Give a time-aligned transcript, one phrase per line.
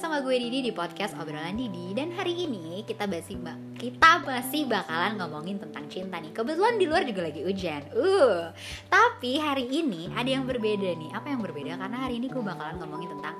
[0.00, 3.36] sama gue Didi di podcast obrolan Didi dan hari ini kita masih
[3.76, 6.32] kita masih bakalan ngomongin tentang cinta nih.
[6.32, 7.84] Kebetulan di luar juga lagi hujan.
[7.92, 8.48] Uh.
[8.88, 11.12] Tapi hari ini ada yang berbeda nih.
[11.12, 11.76] Apa yang berbeda?
[11.76, 13.36] Karena hari ini gue bakalan ngomongin tentang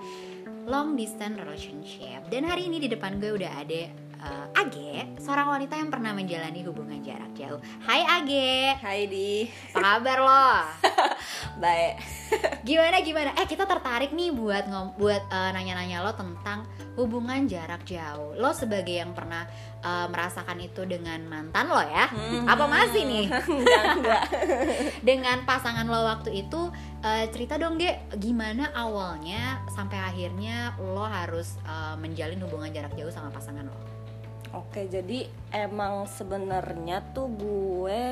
[0.69, 2.29] long distance relationship.
[2.29, 6.61] Dan hari ini di depan gue udah ada uh, Age, seorang wanita yang pernah menjalani
[6.65, 7.61] hubungan jarak jauh.
[7.85, 8.77] Hai Age.
[8.77, 9.49] Hai Di.
[9.73, 10.49] Apa kabar lo?
[11.63, 11.95] Baik.
[12.69, 13.31] gimana gimana?
[13.37, 18.37] Eh kita tertarik nih buat ngom buat uh, nanya-nanya lo tentang hubungan jarak jauh.
[18.37, 19.49] Lo sebagai yang pernah
[19.81, 22.07] uh, merasakan itu dengan mantan lo ya?
[22.13, 22.45] Hmm.
[22.47, 23.27] Apa masih nih?
[23.61, 24.23] enggak, enggak.
[25.01, 26.69] dengan pasangan lo waktu itu
[27.01, 33.13] uh, cerita dong Ge, gimana awalnya sampai akhirnya lo harus uh, menjalin hubungan jarak jauh
[33.13, 34.00] sama pasangan lo?
[34.51, 38.03] Oke, jadi emang sebenarnya tuh gue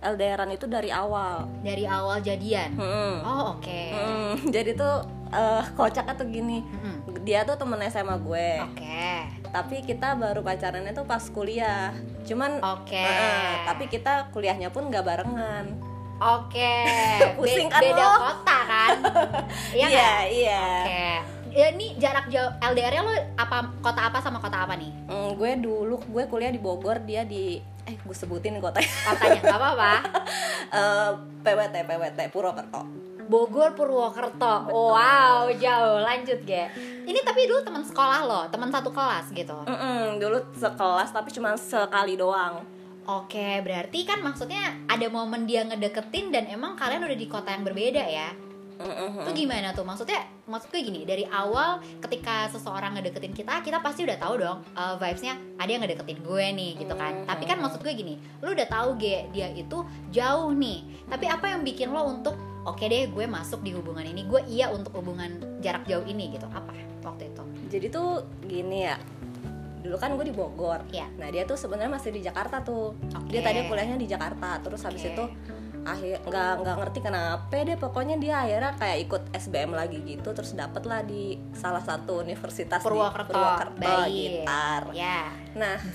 [0.00, 1.48] LDRan itu dari awal.
[1.60, 2.72] Dari awal jadian.
[2.76, 3.20] Hmm.
[3.24, 3.64] Oh, oke.
[3.64, 3.88] Okay.
[3.92, 6.60] Hmm, jadi tuh uh, kocaknya tuh gini.
[6.64, 7.24] Hmm.
[7.24, 8.48] Dia tuh temen SMA gue.
[8.64, 8.80] Oke.
[8.80, 9.20] Okay.
[9.48, 11.92] Tapi kita baru pacarannya tuh pas kuliah.
[12.28, 12.96] Cuman Oke.
[12.96, 13.08] Okay.
[13.08, 15.80] Uh, tapi kita kuliahnya pun gak barengan.
[16.20, 16.60] Oke.
[16.60, 17.32] Okay.
[17.40, 18.16] Pusing kan Beda lo?
[18.20, 18.90] kota kan?
[19.76, 20.12] Iya, iya.
[20.28, 20.64] iya.
[20.84, 20.92] Oke.
[20.92, 24.90] Okay ya ini jarak jauh LDR-nya lo apa kota apa sama kota apa nih?
[25.10, 28.86] Mm, gue dulu gue kuliah di Bogor, dia di eh gue sebutin kotanya.
[28.86, 29.92] Kotanya nggak apa-apa.
[30.78, 31.10] uh,
[31.42, 32.82] PWT PWT Purwokerto.
[33.30, 34.54] Bogor Purwokerto.
[34.74, 36.02] Wow, jauh.
[36.02, 36.66] Lanjut, Ge.
[37.06, 39.54] Ini tapi dulu teman sekolah lo, teman satu kelas gitu.
[39.70, 42.58] Mm -mm, dulu sekelas tapi cuma sekali doang.
[43.06, 47.62] Oke, berarti kan maksudnya ada momen dia ngedeketin dan emang kalian udah di kota yang
[47.62, 48.30] berbeda ya?
[48.80, 49.84] Itu gimana tuh?
[49.84, 54.58] Maksudnya maksud gue gini, dari awal ketika seseorang ngedeketin kita, kita pasti udah tahu dong
[54.74, 57.28] uh, vibesnya ada yang ngedeketin gue nih gitu kan.
[57.28, 61.06] Tapi kan maksud gue gini, lu udah tahu ge dia itu jauh nih.
[61.06, 64.40] Tapi apa yang bikin lo untuk oke okay deh gue masuk di hubungan ini, gue
[64.48, 66.48] iya untuk hubungan jarak jauh ini gitu.
[66.48, 66.72] Apa
[67.04, 67.44] waktu itu?
[67.70, 68.96] Jadi tuh gini ya,
[69.84, 70.82] dulu kan gue di Bogor.
[70.90, 71.06] Ya.
[71.20, 72.96] Nah dia tuh sebenarnya masih di Jakarta tuh.
[73.12, 73.38] Okay.
[73.38, 74.58] Dia tadi kuliahnya di Jakarta.
[74.60, 75.24] Terus habis itu
[75.80, 80.52] akhir nggak nggak ngerti kenapa deh pokoknya dia akhirnya kayak ikut SBM lagi gitu terus
[80.52, 83.80] dapet lah di salah satu universitas Purwokerto, di Purwokerto.
[83.80, 84.44] Baik.
[84.44, 84.82] gitar.
[84.92, 85.32] Ya.
[85.56, 85.80] Nah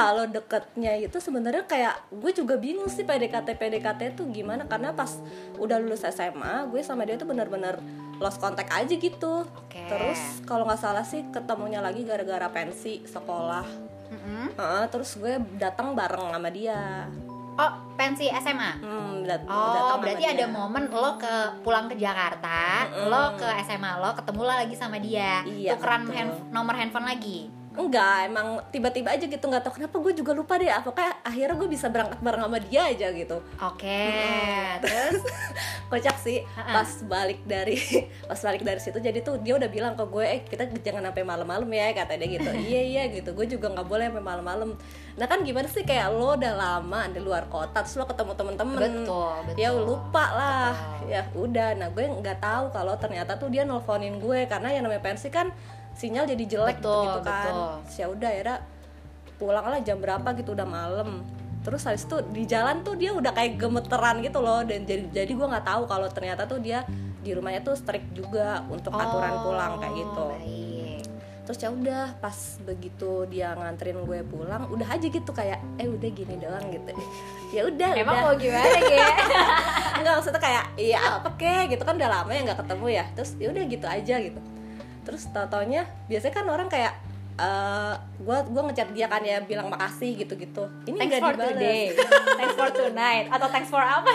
[0.00, 5.16] kalau deketnya itu sebenarnya kayak gue juga bingung sih PDKT PDKT tuh gimana karena pas
[5.56, 7.80] udah lulus SMA gue sama dia tuh bener-bener
[8.20, 9.48] lost contact aja gitu.
[9.66, 9.88] Okay.
[9.88, 13.66] terus kalau nggak salah sih ketemunya lagi gara-gara pensi sekolah.
[14.12, 14.46] Mm -hmm.
[14.60, 17.08] uh, terus gue datang bareng sama dia
[17.52, 18.80] Oh, pensi SMA.
[18.80, 23.08] Hmm, dat oh, berarti ada momen lo ke pulang ke Jakarta, mm -hmm.
[23.12, 25.44] lo ke SMA lo ketemu lah lagi sama dia.
[25.44, 27.52] Iya, Tukeran hand nomor handphone lagi.
[27.72, 30.68] Enggak, emang tiba-tiba aja gitu nggak tahu kenapa gue juga lupa deh.
[30.68, 33.40] Apakah akhirnya gue bisa berangkat bareng sama dia aja gitu.
[33.64, 34.76] Oke, okay.
[34.84, 35.24] terus
[35.92, 37.80] kocak sih pas balik dari
[38.28, 41.24] pas balik dari situ jadi tuh dia udah bilang ke gue eh kita jangan sampai
[41.24, 42.50] malam-malam ya kata dia gitu.
[42.68, 43.32] iya iya gitu.
[43.32, 44.76] Gue juga nggak boleh sampai malam-malam.
[45.12, 48.80] Nah kan gimana sih kayak lo udah lama di luar kota terus lo ketemu temen-temen.
[49.04, 49.60] Betul, betul.
[49.60, 50.72] Ya lupa lah.
[50.72, 51.08] Betul.
[51.12, 51.68] Ya udah.
[51.76, 55.52] Nah gue nggak tahu kalau ternyata tuh dia nelfonin gue karena yang namanya pensi kan
[55.92, 58.00] sinyal jadi jelek betul, gitu, kan betul.
[58.00, 58.54] ya udah ya
[59.36, 61.20] pulang lah jam berapa gitu udah malam
[61.62, 65.30] terus habis itu di jalan tuh dia udah kayak gemeteran gitu loh dan jadi jadi
[65.30, 66.82] gue nggak tahu kalau ternyata tuh dia
[67.22, 70.71] di rumahnya tuh strict juga untuk aturan oh, pulang kayak gitu baik.
[71.42, 76.10] Terus ya udah pas begitu dia nganterin gue pulang udah aja gitu kayak eh udah
[76.14, 76.94] gini doang gitu.
[77.50, 78.26] Ya udah emang udah.
[78.30, 79.10] mau gimana ya
[80.02, 83.04] nggak maksudnya kayak iya apa kek gitu kan udah lama ya nggak ketemu ya.
[83.18, 84.40] Terus ya udah gitu aja gitu.
[85.02, 86.94] Terus tau-taunya biasanya kan orang kayak
[87.42, 90.70] uh, gua gua ngechat dia kan ya bilang makasih gitu-gitu.
[90.86, 91.50] Ini thanks for dibales.
[91.58, 91.84] today.
[92.38, 93.26] Thanks for tonight.
[93.34, 94.10] Atau thanks for apa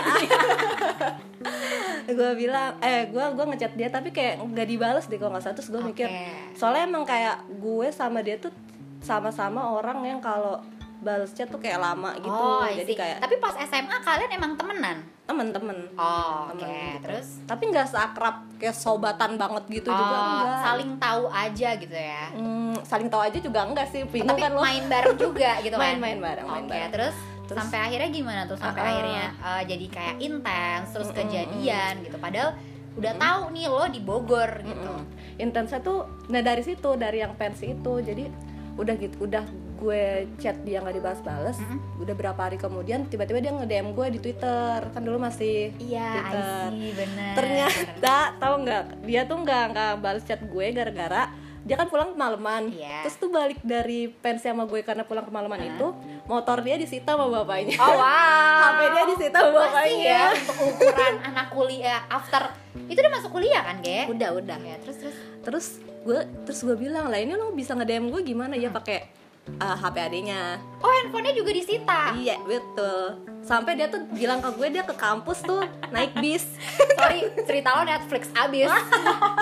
[2.06, 5.56] gue bilang eh gue gue ngechat dia tapi kayak nggak dibales deh kalau nggak salah.
[5.56, 5.90] Terus gue okay.
[5.90, 6.08] mikir
[6.54, 8.54] soalnya emang kayak gue sama dia tuh
[9.02, 10.58] sama-sama orang yang kalau
[10.98, 12.34] balesnya tuh kayak lama gitu.
[12.34, 14.98] Oh, jadi kayak tapi pas SMA kalian emang temenan?
[15.28, 15.78] Temen-temen.
[15.94, 16.98] Oh oke okay.
[16.98, 17.06] gitu.
[17.06, 17.28] terus?
[17.46, 20.58] Tapi nggak seakrab kayak sobatan banget gitu oh, juga enggak.
[20.66, 22.24] saling tahu aja gitu ya?
[22.34, 25.82] Hmm, saling tahu aja juga enggak sih bingung tapi kan main bareng juga gitu kan?
[25.86, 26.90] Main-main bareng oke okay, bareng.
[26.90, 27.16] terus
[27.48, 28.60] Terus, sampai akhirnya gimana tuh?
[28.60, 32.16] Sampai uh, akhirnya uh, jadi kayak intens terus uh, kejadian uh, gitu.
[32.20, 32.50] Padahal
[33.00, 34.92] udah uh, tahu nih lo di Bogor gitu.
[34.92, 35.02] Uh,
[35.40, 37.92] intensnya tuh nah dari situ dari yang pensi itu.
[38.04, 38.24] Jadi
[38.78, 39.42] udah gitu udah
[39.78, 42.02] gue chat dia nggak dibalas-balas mm -hmm.
[42.02, 44.78] udah berapa hari kemudian tiba-tiba dia nge-DM gue di Twitter.
[44.92, 46.68] Kan dulu masih iya Twitter.
[46.70, 47.34] see, bener.
[47.34, 52.70] ternyata tahu nggak dia tuh nggak nggak balas chat gue gara-gara dia kan pulang kemalaman.
[52.70, 53.02] Yeah.
[53.06, 55.68] terus tuh balik dari pensi sama gue karena pulang kemalaman uh.
[55.74, 55.86] itu
[56.28, 57.76] motor dia disita sama bapaknya.
[57.80, 58.62] Oh wow.
[58.68, 62.42] HP dia disita Masih pokoknya ya untuk ukuran anak kuliah after.
[62.88, 64.08] Itu udah masuk kuliah kan, Ge?
[64.08, 64.58] udah udah.
[64.62, 65.16] Ya, terus terus.
[65.44, 65.66] Terus
[66.08, 68.54] gue terus gue bilang lah ini lo bisa nge DM gue gimana?
[68.54, 69.10] Ya pakai
[69.56, 72.00] uh, HP adanya Oh, handphonenya juga disita.
[72.14, 76.44] iya betul sampai dia tuh bilang ke gue dia ke kampus tuh naik bis
[76.94, 78.68] Sorry, cerita lo Netflix abis.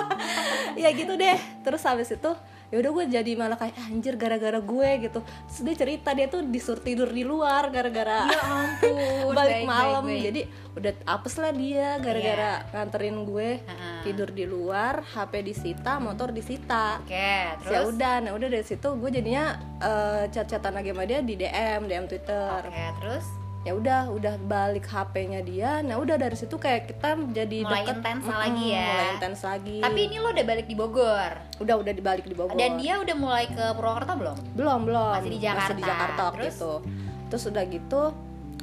[0.79, 2.31] ya gitu deh terus habis itu
[2.67, 6.27] ya udah gue jadi malah kayak "Ah, anjir gara-gara gue gitu terus dia cerita dia
[6.27, 9.31] tuh disuruh tidur di luar gara-gara ya ampun.
[9.37, 10.23] balik baik, malam baik, baik.
[10.25, 10.41] jadi
[10.73, 13.89] udah apes lah dia gara-gara nganterin gue Ha-ha.
[14.03, 18.89] tidur di luar HP disita motor disita Oke, ya terus udah nah udah dari situ
[18.93, 19.45] gue jadinya
[19.79, 23.25] eh, chat-chatan lagi sama dia di DM DM Twitter Oke, terus
[23.67, 27.95] ya udah udah balik HP-nya dia nah udah dari situ kayak kita jadi Mulai deket
[27.99, 28.87] intens lagi ya.
[28.87, 31.31] mulai intens lagi tapi ini lo udah balik di Bogor.
[31.57, 34.37] udah udah dibalik di Bogor Dan dia udah mulai ke Purwokerto belum?
[34.55, 35.61] belum belum Masih di Jakarta.
[35.61, 36.55] masih di Jakarta waktu Terus?
[36.55, 36.73] itu
[37.27, 38.01] terus udah gitu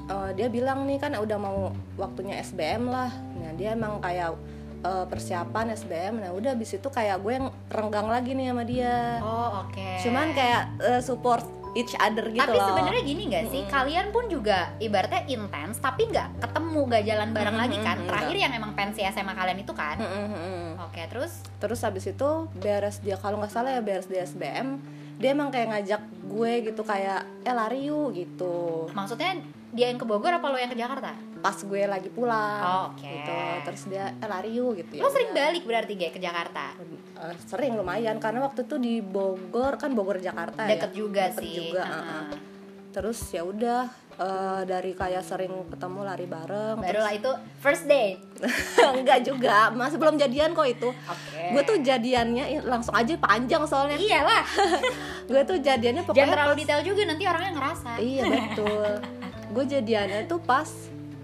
[0.06, 1.58] eh, dia bilang nih kan udah mau
[1.94, 4.32] waktunya SBM lah nah dia emang kayak
[4.80, 9.20] eh, persiapan SBM nah udah abis itu kayak gue yang renggang lagi nih sama dia
[9.20, 9.88] Oh, oke.
[10.00, 12.66] cuman kayak eh, support each other gitu tapi loh.
[12.72, 13.62] sebenarnya gini nggak sih?
[13.66, 18.36] Kalian pun juga ibaratnya intens tapi nggak ketemu gak jalan bareng Mm-mm, lagi kan terakhir
[18.38, 19.96] yang emang pensi SMA kalian itu kan?
[19.98, 20.66] Mm-mm, mm-mm.
[20.80, 21.32] oke terus?
[21.58, 24.80] Terus habis itu beres dia kalau nggak salah ya beres di SBM
[25.14, 28.86] dia emang kayak ngajak gue gitu kayak eh lari yuk gitu.
[28.90, 29.38] Maksudnya
[29.74, 33.04] dia yang ke Bogor apa lo yang ke Jakarta pas gue lagi pulang Oh, oke.
[33.04, 33.36] gitu.
[33.62, 35.44] Terus dia eh lari yuk gitu lo sering udah.
[35.44, 36.72] balik berarti gak ke Jakarta?
[37.20, 38.16] Eh, sering lumayan.
[38.16, 41.52] Karena waktu itu di Bogor kan Bogor Jakarta deket ya juga Deket sih.
[41.68, 42.00] juga Heeh.
[42.00, 42.52] uh-uh.
[42.94, 48.22] terus ya udah eh, dari kayak sering ketemu lari bareng barulah itu first date.
[48.32, 49.68] Terus- enggak juga.
[49.70, 50.88] Masih belum jadian kok itu.
[50.88, 51.42] Oke.
[51.50, 53.98] Gue tuh jadiannya langsung aja panjang soalnya.
[53.98, 54.42] Iyalah
[55.28, 57.90] gue tuh jadiannya jangan pokoknya terlalu detail juga nanti orangnya ngerasa.
[57.98, 58.88] Iya betul.
[59.54, 60.70] gue jadiannya tuh pas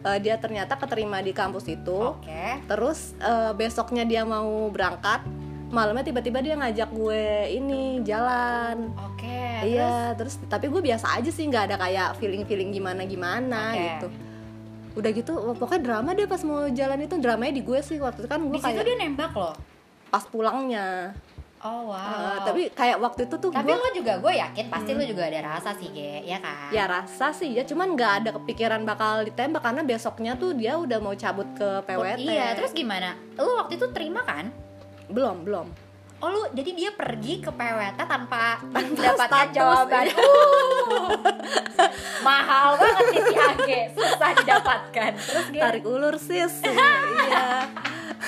[0.05, 2.17] eh, dia ternyata keterima di kampus itu.
[2.17, 5.25] oke Terus eh, besoknya dia mau berangkat,
[5.71, 7.25] malamnya tiba-tiba dia ngajak gue
[7.55, 8.91] ini jalan.
[8.97, 13.81] oke Iya, terus tapi gue biasa aja sih nggak ada kayak feeling-feeling gimana gimana Oke.
[13.85, 14.07] gitu.
[14.91, 18.29] Udah gitu, pokoknya drama deh pas mau jalan itu dramanya di gue sih waktu itu
[18.29, 19.53] kan gue di situ kayak dia nembak lo
[20.11, 21.15] pas pulangnya.
[21.61, 24.91] Oh wow Eh, tapi kayak waktu itu tuh Tapi gue lo juga gue yakin pasti
[24.91, 26.69] lo juga ada rasa sih, Ge, ya kan?
[26.71, 30.99] ya rasa sih ya cuman nggak ada kepikiran bakal ditembak karena besoknya tuh dia udah
[30.99, 33.13] mau cabut ke PWT Iya, terus gimana?
[33.35, 34.49] Lo waktu itu terima kan?
[35.07, 35.69] belum belum
[36.17, 40.05] Oh lu jadi dia pergi ke PWT tanpa, Tanpa mendapatkan status, jawaban.
[40.05, 40.21] iya.
[40.21, 41.13] Uh,
[42.21, 45.11] mahal banget nih si Age, susah didapatkan.
[45.17, 47.65] Terus tarik ulur sis iya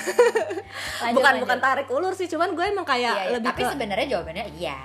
[0.03, 1.43] lanjut, bukan lanjut.
[1.43, 3.33] bukan tarik ulur sih cuman gue emang kayak Iya, iya.
[3.33, 4.77] lebih Tapi ke sebenarnya jawabannya iya.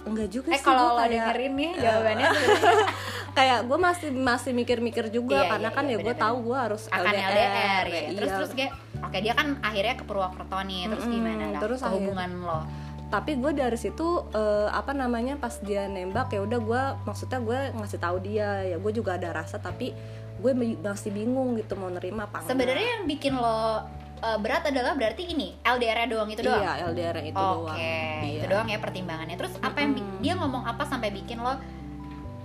[0.00, 2.86] enggak juga Eh sih kalau lo kayak dengerin nih jawabannya sebenarnya
[3.38, 6.56] kayak gue masih masih mikir-mikir juga Iya, karena iya, kan iya, ya gue tahu gue
[6.58, 7.92] harus akan LDR, LDR, ya.
[7.92, 8.08] iya.
[8.14, 8.66] Terus terus Ge,
[8.98, 10.80] oke dia kan akhirnya ke Purwokerto nih.
[10.88, 11.44] Terus Mm-mm, gimana?
[11.52, 11.60] Dap?
[11.62, 12.60] terus hubungan lo?
[13.08, 17.58] tapi gue dari situ eh, apa namanya pas dia nembak ya udah gue maksudnya gue
[17.72, 19.96] ngasih tahu dia ya gue juga ada rasa tapi
[20.36, 22.44] gue masih bingung gitu mau nerima apa.
[22.44, 23.80] Sebenarnya yang bikin lo
[24.18, 26.60] uh, berat adalah berarti ini LDR doang itu doang.
[26.60, 28.34] iya LDR itu Oke, doang Iya.
[28.34, 29.36] itu doang ya pertimbangannya.
[29.36, 31.54] Terus apa yang dia ngomong apa sampai bikin lo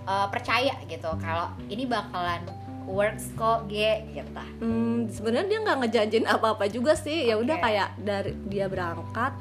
[0.03, 2.43] uh, percaya gitu kalau ini bakalan
[2.83, 3.79] works kok G
[4.11, 4.27] gitu.
[4.59, 7.25] Hmm, sebenarnya dia nggak ngejanjin apa-apa juga sih.
[7.25, 7.63] Ya udah Oke.
[7.63, 9.31] kayak dari dia berangkat,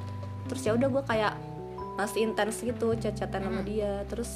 [0.47, 1.35] terus ya udah gue kayak
[1.93, 3.67] masih intens gitu chat-chatan sama Hmm.
[3.67, 3.93] dia.
[4.07, 4.31] Terus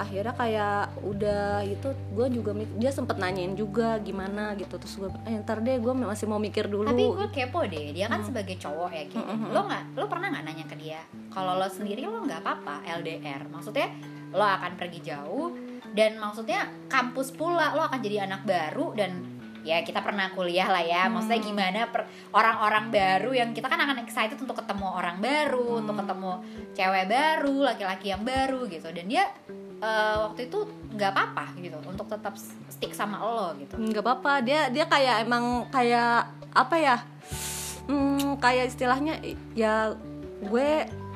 [0.00, 5.36] akhirnya kayak udah itu gue juga dia sempet nanyain juga gimana gitu terus gue eh,
[5.44, 8.90] ntar deh gue masih mau mikir dulu Tapi gue kepo deh, dia kan sebagai cowok
[8.90, 9.20] ya gitu.
[9.20, 9.52] Mm-mm.
[9.52, 11.00] Lo nggak, lo pernah nggak nanya ke dia?
[11.28, 13.48] Kalau lo sendiri lo nggak apa-apa LDR.
[13.52, 13.88] Maksudnya
[14.32, 15.52] lo akan pergi jauh
[15.92, 19.12] dan maksudnya kampus pula lo akan jadi anak baru dan
[19.62, 21.06] ya kita pernah kuliah lah ya.
[21.12, 26.00] Maksudnya gimana per- orang-orang baru yang kita kan akan excited untuk ketemu orang baru, untuk
[26.00, 26.32] ketemu
[26.72, 28.88] cewek baru, laki-laki yang baru gitu.
[28.88, 29.28] Dan dia
[29.82, 30.58] eh, waktu itu
[30.92, 32.34] nggak apa-apa gitu untuk tetap
[32.68, 33.74] stick sama lo gitu.
[33.74, 36.96] nggak apa-apa dia dia kayak emang kayak apa ya
[37.84, 39.18] hmm, kayak istilahnya
[39.52, 39.90] ya
[40.40, 40.70] gue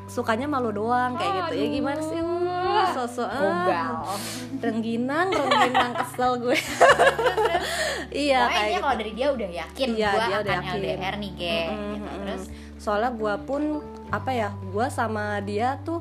[0.06, 2.20] sukanya malu doang kayak gitu ya gimana sih
[2.66, 4.02] Wah, sosok ah,
[4.61, 6.54] rengginang rengginang kesel gue
[8.14, 8.82] iya Pokoknya kayak gitu.
[8.82, 10.78] kalau dari dia udah yakin Iya, gue akan udah yakin.
[10.78, 12.04] LDR nih ge Mm-mm, gitu.
[12.04, 12.23] mm-mm.
[12.23, 12.44] Terus
[12.76, 13.62] soalnya gue pun
[14.08, 16.00] apa ya gue sama dia tuh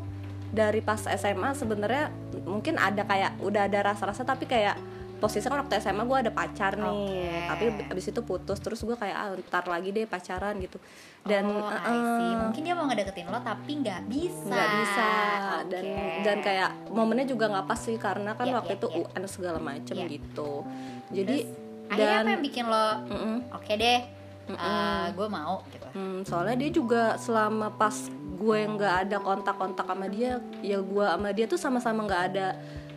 [0.52, 2.14] dari pas SMA sebenarnya
[2.46, 4.78] mungkin ada kayak udah ada rasa-rasa tapi kayak
[5.16, 7.48] posisinya kan waktu SMA gue ada pacar nih Oke.
[7.48, 10.76] tapi abis itu putus terus gue kayak ah, ntar lagi deh pacaran gitu
[11.24, 12.36] dan oh, see.
[12.36, 14.46] mungkin dia mau ngedeketin lo tapi nggak bisa.
[14.46, 15.08] nggak bisa
[15.66, 16.06] dan Oke.
[16.22, 18.98] dan kayak momennya juga nggak pas sih karena kan Iya, waktu iya, itu iya.
[19.08, 20.08] UN segala macem Iya.
[20.12, 20.52] gitu
[21.10, 21.38] jadi
[21.86, 23.36] akhirnya Dan- apa yang bikin lo Mm-mm.
[23.56, 24.00] oke deh
[25.12, 25.88] gue mau gitu.
[25.92, 27.96] Hmm, soalnya dia juga selama pas
[28.36, 32.48] gue nggak ada kontak-kontak sama dia, ya gue sama dia tuh sama-sama nggak ada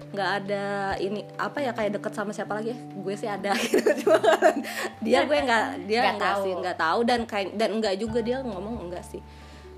[0.08, 0.64] nggak ada
[1.04, 2.78] ini apa ya kayak deket sama siapa lagi ya?
[2.96, 3.80] Gue sih ada gitu.
[4.04, 4.18] Cuma
[5.04, 6.42] dia gue nggak dia Nggak tahu.
[6.44, 9.20] sih nggak tahu dan kayak dan nggak juga dia ngomong enggak sih.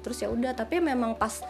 [0.01, 1.43] Terus ya udah tapi memang pas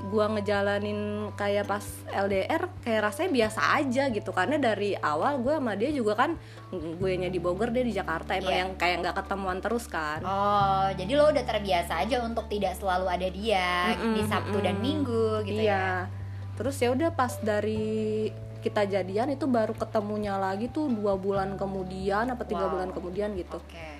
[0.00, 1.00] gue ngejalanin
[1.34, 6.14] kayak pas LDR kayak rasanya biasa aja gitu karena dari awal gue sama dia juga
[6.14, 6.38] kan
[6.70, 8.60] gue nya di Bogor dia di Jakarta emang Iya.
[8.60, 13.06] yang kayak nggak ketemuan terus kan Oh, jadi lo udah terbiasa aja untuk tidak selalu
[13.06, 14.84] ada dia Mm-mm, di Sabtu dan mm-mm.
[14.84, 15.66] Minggu gitu ya.
[15.66, 15.86] iya.
[16.54, 22.26] Terus ya udah pas dari kita jadian itu baru ketemunya lagi tuh dua bulan kemudian
[22.28, 22.72] apa tiga Wow.
[22.72, 23.58] bulan kemudian gitu.
[23.58, 23.97] Oke.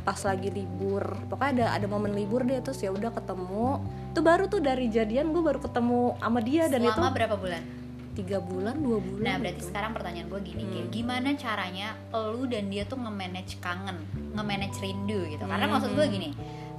[0.00, 3.84] Pas lagi libur, pokoknya ada ada momen libur deh terus ya udah ketemu.
[4.16, 7.62] Itu baru tuh dari jadian gue baru ketemu sama dia dan itu Selama berapa bulan?
[8.12, 9.24] tiga bulan dua bulan.
[9.24, 9.68] Nah, berarti gitu.
[9.72, 10.72] sekarang pertanyaan gue gini, Hmm.
[10.72, 10.80] Ki.
[10.92, 14.04] gimana caranya lu dan dia tuh nge-manage kangen,
[14.36, 15.40] nge-manage rindu gitu?
[15.40, 15.72] Karena Hmm.
[15.72, 16.28] maksud gue gini,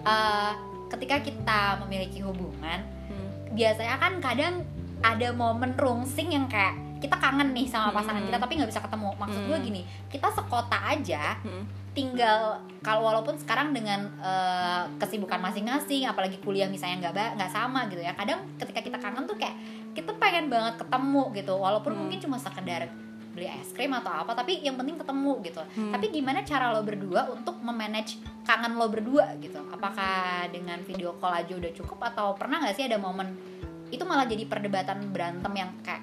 [0.06, 0.52] eh,
[0.94, 3.30] ketika kita memiliki hubungan, Hmm.
[3.50, 4.62] biasanya kan kadang
[5.02, 8.32] ada momen rungsing yang kayak kita kangen nih sama pasangan Hmm.
[8.32, 9.10] kita tapi nggak bisa ketemu.
[9.20, 9.66] Maksud gue Hmm.
[9.68, 11.68] gini, kita sekota aja, Hmm.
[11.92, 18.00] tinggal kalau walaupun sekarang dengan eh, kesibukan masing-masing apalagi kuliah misalnya nggak nggak sama gitu
[18.00, 19.54] ya kadang ketika kita kangen tuh kayak
[19.94, 22.00] kita pengen banget ketemu gitu walaupun Hmm.
[22.02, 22.90] mungkin cuma sekedar
[23.30, 25.90] beli es krim atau apa tapi yang penting ketemu gitu Hmm.
[25.90, 31.34] tapi gimana cara lo berdua untuk memanage kangen lo berdua gitu apakah dengan video call
[31.36, 33.38] aja udah cukup atau pernah nggak sih ada momen
[33.90, 36.02] itu malah jadi perdebatan berantem yang kayak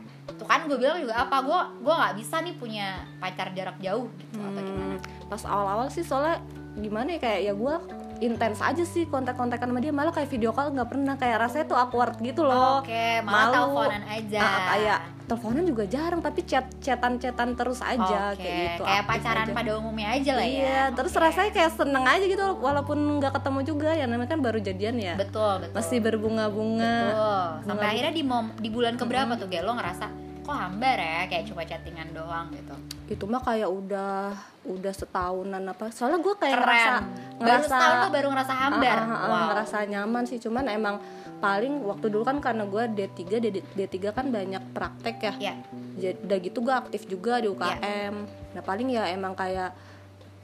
[0.51, 4.37] kan gue bilang juga apa gue gue nggak bisa nih punya pacar jarak jauh gitu
[4.37, 6.43] atau gimana Hmm, pas awal-awal sih soalnya
[6.77, 7.75] gimana ya kayak ya gue
[8.21, 11.79] intens aja sih kontak-kontakan sama dia malah kayak video call nggak pernah kayak rasanya tuh
[11.79, 13.55] awkward gitu loh Oke, malah malu.
[13.81, 14.41] teleponan aja.
[14.41, 19.05] Ah, kayak teleponan juga jarang tapi chat chatan chatan terus aja Oke, kayak gitu kayak
[19.07, 19.55] pacaran aja.
[19.55, 20.51] pada umumnya aja lah ya.
[20.53, 21.23] iya terus Oke.
[21.23, 25.15] rasanya kayak seneng aja gitu walaupun nggak ketemu juga ya namanya kan baru jadian ya
[25.15, 25.73] betul, betul.
[25.73, 27.47] masih berbunga-bunga betul.
[27.63, 30.07] Sampai Bunga- akhirnya di mom- di bulan keberapa tuh Gel lo ngerasa
[30.51, 32.75] kok hambar ya kayak cuma chattingan doang gitu.
[33.07, 34.35] itu mah kayak udah
[34.67, 36.67] udah setahunan apa soalnya gue kayak Keren.
[36.67, 38.97] ngerasa baru ngerasa setahun tuh baru ngerasa hambar.
[38.99, 39.47] Ah, ah, ah, wow.
[39.55, 40.97] ngerasa nyaman sih cuman emang
[41.39, 43.47] paling waktu dulu kan karena gue D3 D,
[43.79, 45.55] D3 kan banyak praktek ya Ya,
[45.97, 48.15] jadi udah gitu gue aktif juga di UKM
[48.59, 49.71] nah paling ya emang kayak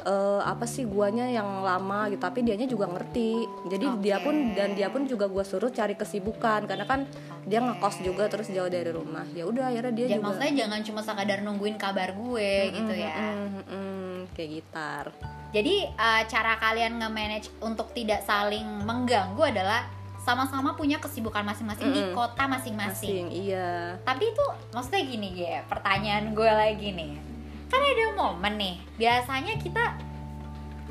[0.06, 4.30] eh, apa sih guanya yang lama gitu tapi dianya juga ngerti jadi dia Oke.
[4.30, 7.04] pun dan dia pun juga gue suruh cari kesibukan karena kan
[7.42, 10.80] dia ngekos juga terus jauh dari rumah ya udah akhirnya dia jangan juga maksudnya jangan
[10.86, 13.14] cuma sekadar nungguin kabar gue gitu ya.
[13.18, 15.06] Mm, mm, mm, kayak gitar
[15.54, 19.88] Jadi eh, cara kalian nge-manage untuk tidak saling mengganggu adalah
[20.26, 22.18] sama-sama punya kesibukan masing-masing di Mm-mm.
[22.18, 23.30] kota masing-masing.
[23.30, 24.44] masing iya Tapi itu
[24.74, 27.35] maksudnya gini ya, pertanyaan gue lagi nih.
[27.66, 29.84] Kan ada momen nih, biasanya kita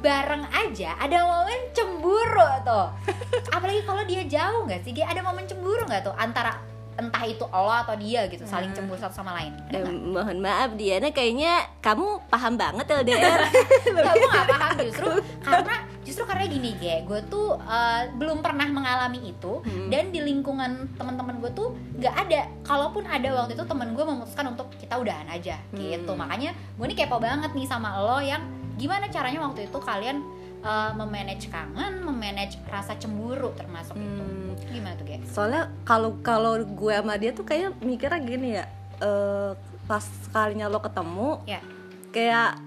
[0.06, 2.88] bareng aja ada momen cemburu tuh.
[3.56, 4.94] Apalagi kalau dia jauh nggak sih?
[4.94, 8.78] Dia ada momen cemburu nggak tuh antara entah itu lo atau dia gitu, saling Hmm.
[8.78, 9.52] cemburu satu sama lain.
[9.68, 9.84] Nggak?
[10.06, 13.40] mohon maaf Diana kayaknya kamu paham banget LDR
[13.86, 15.10] Enggak, gue gak paham justru
[15.42, 19.90] karena justru karena gini gue gue tuh eh, belum pernah mengalami itu Hmm.
[19.90, 24.46] dan di lingkungan teman-teman gue tuh nggak ada kalaupun ada waktu itu temen gue memutuskan
[24.48, 26.20] untuk kita udahan aja gitu Hmm.
[26.20, 28.40] makanya gue nih kepo banget nih sama lo yang
[28.76, 30.20] gimana caranya waktu itu kalian
[30.66, 34.24] eh, memanage kangen memanage rasa cemburu termasuk itu.
[34.26, 38.66] Hmm, gimana tuh guys soalnya kalau kalau gue sama dia tuh kayak mikirnya gini ya
[39.00, 39.54] eh,
[39.86, 41.62] pas sekalinya lo ketemu ya.
[42.10, 42.58] kayak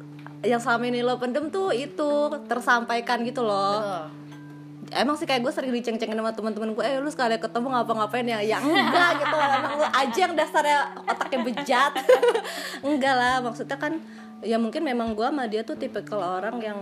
[0.47, 2.11] yang selama ini lo pendem tuh itu
[2.47, 3.83] tersampaikan gitu loh.
[3.83, 4.07] Betul.
[4.89, 8.41] Emang sih kayak gue sering diceng-cengin sama teman-teman gue eh lu sekali ketemu ngapa-ngapain ya?
[8.41, 11.93] Ya enggak gitu emang lu aja yang dasarnya otaknya bejat.
[12.89, 14.01] Enggak lah maksudnya kan
[14.41, 16.79] ya mungkin memang gue sama dia tuh tipikal orang yang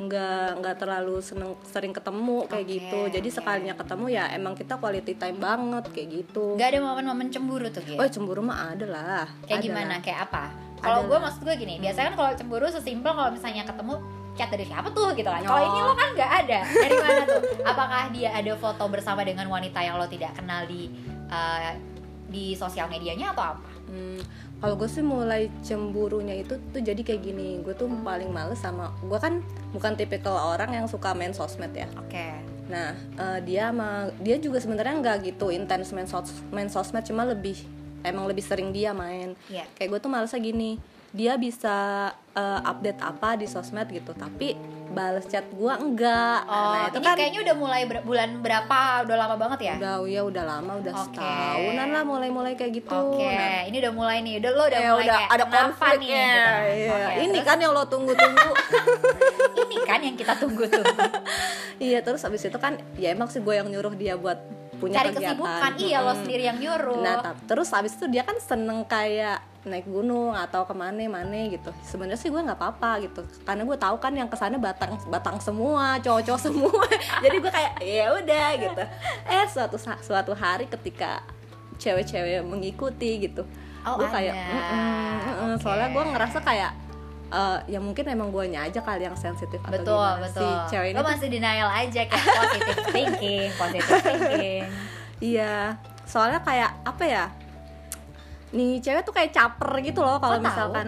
[0.00, 3.00] nggak nggak terlalu seneng sering ketemu kayak Oke, gitu.
[3.10, 3.36] Jadi oke.
[3.36, 6.56] sekalinya ketemu ya emang kita quality time banget kayak gitu.
[6.56, 9.24] Nggak ada momen-momen cemburu tuh guys oh cemburu mah ada lah.
[9.44, 9.92] Kayak Ada gimana?
[9.92, 10.00] lah.
[10.00, 10.44] kayak apa?
[10.80, 13.94] Kalau gue maksud gue gini biasanya kan kalau cemburu sesimpel kalau misalnya ketemu
[14.32, 15.42] chat dari siapa tuh gitu kan?
[15.42, 15.68] Kalau Oh.
[15.68, 16.60] ini lo kan nggak ada.
[16.64, 17.40] Dari mana tuh?
[17.62, 20.88] Apakah dia ada foto bersama dengan wanita yang lo tidak kenal di
[21.28, 21.72] eh,
[22.24, 23.68] di sosial medianya atau apa?
[23.84, 24.22] Hmm,
[24.60, 28.92] kalau gue sih mulai cemburunya itu tuh jadi kayak gini gue tuh paling males sama
[29.00, 29.40] gue kan
[29.72, 31.88] bukan tipikal orang yang suka main sosmed ya.
[31.96, 32.28] Oke.
[32.68, 37.24] Nah eh, dia sama dia juga sebenarnya nggak gitu intens main sos main sosmed cuma
[37.24, 37.56] lebih
[38.04, 39.32] emang lebih sering dia main.
[39.48, 39.64] Iya.
[39.80, 40.76] kayak gue tuh malesnya gini
[41.10, 44.54] dia bisa eh, update apa di sosmed gitu tapi
[44.90, 48.78] balas chat gue enggak Oh, nah itu ini kan kayaknya udah mulai ber- bulan berapa?
[49.02, 49.74] Udah lama banget ya?
[49.76, 51.14] udah ya udah lama udah Oke.
[51.14, 54.34] setahunan lah mulai-mulai kayak gitu Oke, Nah, ini udah mulai nih.
[54.36, 56.50] Udah lo udah ya mulai udah kayak ada konflik nih ya gitu.
[56.76, 56.90] iya.
[56.90, 58.50] Oke, ini terus kan yang lo tunggu-tunggu
[59.62, 60.98] ini kan yang kita tunggu-tunggu.
[61.80, 64.38] iya terus abis itu kan ya emang sih gue yang nyuruh dia buat
[64.76, 65.70] punya Cari kegiatan kesibukan.
[65.76, 66.98] Iya, lo sendiri yang nyuruh.
[66.98, 71.68] Nah, terus abis itu dia kan seneng kayak naik gunung atau ke mana mana gitu.
[71.82, 75.36] Sebenarnya sih gue nggak apa-apa gitu, karena gue tahu kan yang ke sana batang batang
[75.36, 76.84] semua, cowok-cowok semua.
[77.24, 78.82] Jadi gue kayak ya udah gitu.
[79.26, 81.20] Eh suatu suatu hari ketika
[81.76, 83.44] cewek-cewek mengikuti gitu,
[83.80, 84.32] Oh, gue kayak.
[84.32, 85.60] "Mm-mm, mm-mm." Oke.
[85.60, 86.72] soalnya gue ngerasa kayak
[87.30, 90.42] eh, ya mungkin emang gue aja kali yang sensitif atau betul, gimana betul.
[90.42, 94.64] sih cewek ini lo tuh- masih denial aja kayak positive thinking, positive thinking.
[95.20, 97.24] Iya, soalnya kayak apa ya?
[98.50, 100.46] Nih cewek tuh kayak caper gitu loh kalau tahu?
[100.46, 100.86] misalkan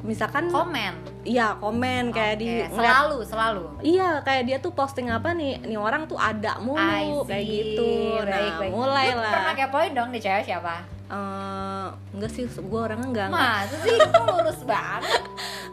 [0.00, 0.94] misalkan Komen.
[1.28, 3.64] iya komen kayak di Oke, ngeliat- selalu, selalu.
[3.84, 7.92] Iya, kayak dia tuh posting apa nih, nih orang tuh ada mulu kayak gitu.
[8.24, 8.72] Baik, nah, baik.
[8.72, 9.32] mulai Lu lah.
[9.36, 10.74] Pernah kepoin dong di cewek siapa?
[11.10, 13.52] Eh, enggak sih, gue orangnya enggak, enggak.
[13.60, 15.20] Masa sih lu lurus banget.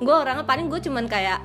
[0.04, 1.40] Gue orangnya paling gue cuman kayak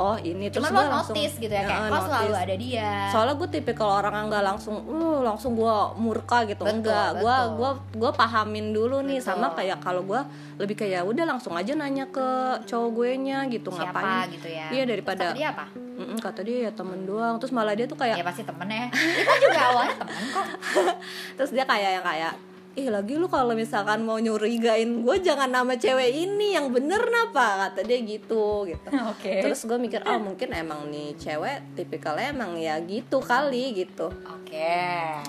[0.00, 2.90] oh ini terus Cuma lo langsung notice gitu ya kayak Heeh, kok selalu ada dia.
[3.08, 7.36] soalnya gue tipikal orang yang nggak langsung uh langsung gue murka gitu Betul, enggak gue
[7.54, 9.28] gua gua pahamin dulu nih Betul.
[9.28, 10.20] sama kayak kalau gue
[10.56, 12.28] lebih kayak udah langsung aja nanya ke
[12.64, 14.66] cowok gue nya gitu siapa ngapain gitu ya.
[14.70, 15.64] iya daripada Terus kata dia apa?
[16.00, 18.86] "Mm-mm," kata dia ya temen doang terus malah dia tuh Ya kayak pasti temen ya.
[18.88, 20.46] Kita juga awalnya temen kok.
[21.36, 22.32] terus dia kayak yang kayak
[22.80, 27.68] ih lagi lu kalau misalkan mau nyurigain gue jangan nama cewek ini yang bener napa
[27.68, 29.44] kata dia gitu gitu Oke.
[29.44, 34.80] terus gue mikir oh mungkin emang nih cewek tipikalnya emang ya gitu kali gitu Oke.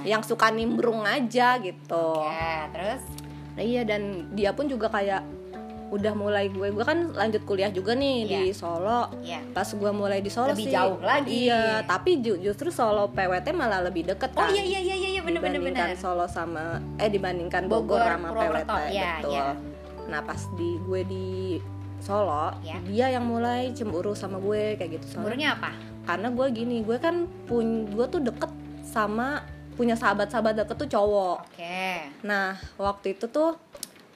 [0.08, 2.26] yang suka nimbrung aja gitu.
[2.26, 3.04] Oke, terus
[3.52, 5.24] Nah, iya dan dia pun juga kayak
[5.92, 8.56] udah mulai gue gue kan lanjut kuliah juga nih di Iya.
[8.56, 9.12] Solo.
[9.20, 9.44] ya.
[9.52, 11.46] Pas gue mulai di Solo Lebih sih jauh lagi.
[11.46, 14.50] Iya, tapi ju- justru Solo PWT malah lebih deket Oh kan.
[14.50, 16.00] iya iya iya iya iya, bener bener dibandingkan bener.
[16.00, 18.72] Solo sama eh dibandingkan Bogor, Bogor, sama Purwokerto.
[18.74, 19.32] PWT Iya, betul.
[19.32, 19.46] iya.
[20.08, 21.28] Nah, pas di gue di
[22.00, 22.78] Solo, Iya.
[22.82, 25.06] dia yang mulai cemburu sama gue kayak gitu.
[25.06, 25.72] Soalnya- Cemburunya apa?
[26.02, 27.14] karena gue gini gue kan
[27.46, 28.50] pun gue tuh deket
[28.82, 31.82] sama punya sahabat-sahabat deket tuh cowok Oke.
[32.22, 33.54] nah waktu itu tuh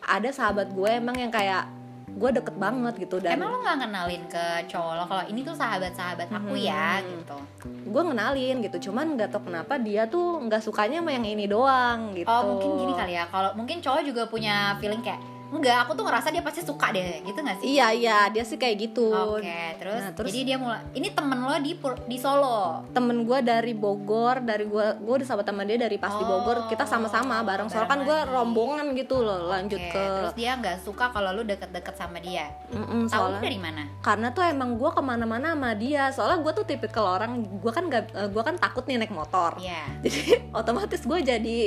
[0.06, 1.66] ada sahabat gue emang yang kayak
[2.08, 5.52] gue deket banget gitu dan Emang lo nggak kenalin ke cowok lo kalau ini tuh
[5.52, 7.12] sahabat-sahabat aku ya Hmm.
[7.12, 7.38] gitu.
[7.86, 12.14] gue ngenalin gitu cuman nggak tau kenapa dia tuh nggak sukanya sama yang ini doang
[12.14, 13.28] gitu Oh mungkin gini kali ya.
[13.28, 15.20] Kalau mungkin cowok juga punya feeling kayak
[15.56, 17.66] enggak, aku tuh ngerasa dia pasti suka deh, gitu gak sih?
[17.70, 21.40] iya iya dia sih kayak gitu Oke, terus, Nah, terus- jadi dia mulai ini temen
[21.40, 21.74] lo di
[22.06, 22.84] di Solo.
[22.92, 26.66] temen gue dari Bogor dari gue gue udah sahabat sama dia dari pas di Bogor
[26.66, 30.78] kita sama-sama bareng soalnya kan gue rombongan gitu loh lanjut Oke, ke terus dia nggak
[30.80, 32.52] suka kalau lu deket-deket sama dia.
[32.70, 33.84] Mm-mm, Tahu soalnya dari mana?
[34.00, 37.86] karena tuh emang gue ke mana-mana sama dia soalnya gue tuh tipikal orang gue kan
[37.86, 39.82] gak gue kan takut nih naik motor Iya.
[40.04, 41.60] jadi otomatis gue jadi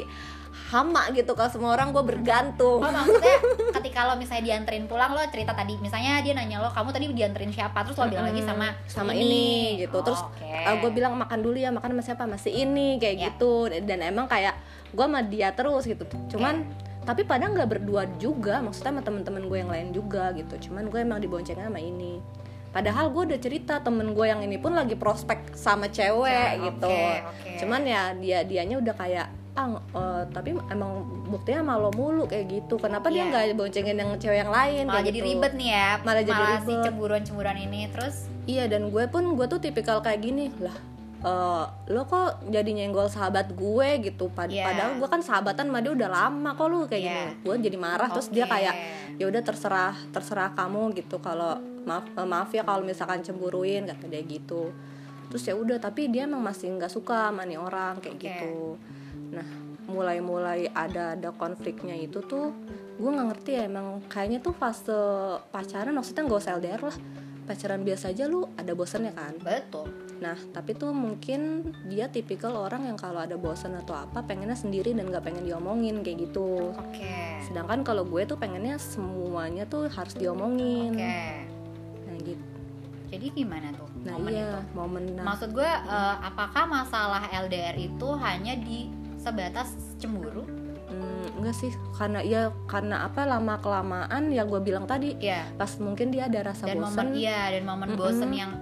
[0.68, 2.84] hama gitu kalau semua orang gue bergantung.
[2.84, 3.40] Oh maksudnya
[3.72, 7.48] ketika lo misalnya dianterin pulang lo cerita tadi misalnya dia nanya lo kamu tadi dianterin
[7.48, 7.80] siapa?
[7.88, 9.96] Terus lo bilang lagi sama sama ini, gitu.
[9.96, 10.44] Oh, terus oke.
[10.84, 12.22] gue bilang makan dulu ya makan sama siapa?
[12.28, 13.24] Masih ini kayak Ya.
[13.32, 13.66] gitu.
[13.72, 14.60] Dan emang kayak
[14.92, 16.04] gue sama dia terus gitu.
[16.28, 16.68] Cuman
[17.02, 20.68] tapi padahal nggak berdua juga maksudnya sama temen-temen gue yang lain juga gitu.
[20.68, 22.20] Cuman gue emang diboncengnya sama ini.
[22.68, 26.92] Padahal gue udah cerita temen gue yang ini pun lagi prospek sama cewek Oke, gitu.
[26.92, 27.50] oke.
[27.64, 29.26] cuman ya dia dianya udah kayak
[29.58, 30.92] ah eh, tapi emang
[31.26, 33.30] buktinya sama lo mulu kayak gitu kenapa dia Iya.
[33.44, 35.28] nggak boncengin yang cewek yang lain malah kayak jadi gitu.
[35.28, 36.84] ribet nih ya Malah jadi si ribet.
[36.84, 40.72] cemburuan-cemburuan ini terus Iya dan gue pun gue tuh tipikal kayak gini lah.
[41.20, 44.62] eh, lo kok jadi nyenggol sahabat gue gitu Pad- Iya.
[44.64, 47.10] padahal gue kan sahabatan sama dia udah lama kok lu kayak Iya.
[47.10, 48.74] gini gue jadi marah terus dia kayak
[49.14, 54.06] ya udah terserah terserah kamu gitu kalau maaf eh, maaf ya kalau misalkan cemburuin kata
[54.06, 54.70] dia gitu
[55.26, 58.22] terus ya udah tapi dia emang masih nggak suka sama nih orang kayak Oke.
[58.24, 58.54] gitu
[59.38, 59.46] nah
[59.88, 62.52] mulai-mulai ada ada konfliknya itu tuh
[62.98, 64.92] gue nggak ngerti ya emang kayaknya tuh fase
[65.48, 66.98] pacaran maksudnya nggak usah LDR lah.
[67.48, 69.32] Pacaran biasa aja lu ada bosannya kan?
[69.40, 69.88] Betul.
[70.20, 74.92] Nah tapi tuh mungkin dia tipikal orang yang kalau ada bosan atau apa pengennya sendiri
[74.92, 76.76] dan nggak pengen diomongin kayak gitu.
[76.76, 77.40] Oke.
[77.48, 80.92] Sedangkan kalau gue tuh pengennya semuanya tuh harus diomongin.
[80.92, 81.16] Oke.
[82.04, 82.44] Nah gitu.
[83.08, 84.60] Jadi gimana tuh nah momen iya itu?
[84.78, 90.46] momen nah, maksud gue eh, apakah masalah LDR itu hanya di sebatas cemburu
[90.88, 95.74] hmm, enggak sih karena ya karena apa lama kelamaan ya gue bilang tadi ya pas
[95.76, 98.00] mungkin dia ada rasa dan bosan momen iya dan momen Mm-mm.
[98.00, 98.52] bosen yang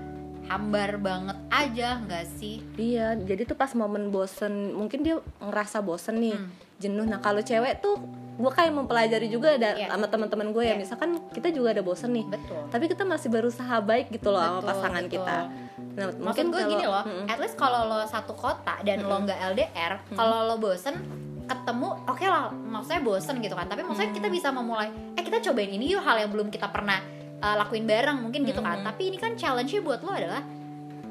[0.47, 6.23] hambar banget aja nggak sih Iya, jadi tuh pas momen bosen, mungkin dia ngerasa bosen
[6.23, 6.55] nih, Hmm.
[6.79, 7.03] jenuh.
[7.03, 7.99] Nah kalau cewek tuh
[8.37, 9.91] gue kayak mempelajari juga ada Iya.
[9.91, 10.79] sama teman-teman gue ya Iya.
[10.79, 14.61] misalkan kita juga ada bosen nih betul tapi kita masih berusaha baik gitu loh sama
[14.61, 15.15] Betul, pasangan betul.
[15.17, 15.37] kita
[15.77, 17.27] nah Maksud gue kalau- gini loh, Mm-mm.
[17.27, 20.97] at least kalau lo satu kota dan lo nggak LDR, kalau lo bosen
[21.47, 23.65] ketemu, oke lah, maksudnya bosen gitu kan.
[23.65, 26.99] Tapi maksudnya kita bisa memulai, eh kita cobain ini yuk hal yang belum kita pernah
[27.39, 28.83] uh, lakuin bareng mungkin gitu kan.
[28.83, 30.43] Tapi ini kan challenge-nya buat lo adalah